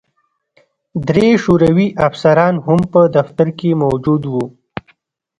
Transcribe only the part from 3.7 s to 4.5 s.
موجود وو